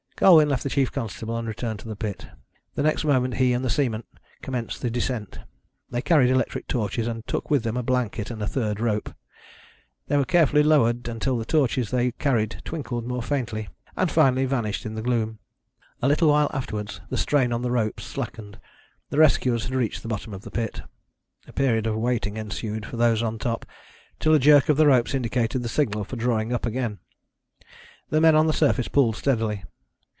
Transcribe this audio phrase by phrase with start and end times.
[0.17, 2.27] Colwyn left the chief constable and returned to the pit.
[2.75, 4.03] The next moment he and the seaman
[4.43, 5.39] commenced the descent.
[5.89, 9.15] They carried electric torches, and took with them a blanket and a third rope.
[10.05, 14.85] They were carefully lowered until the torches they carried twinkled more faintly, and finally vanished
[14.85, 15.39] in the gloom.
[16.03, 18.59] A little while afterwards the strain on the ropes slackened.
[19.09, 20.83] The rescuers had reached the bottom of the pit.
[21.47, 23.65] A period of waiting ensued for those on top,
[24.19, 26.99] until a jerk of the ropes indicated the signal for drawing up again.
[28.11, 29.63] The men on the surface pulled steadily.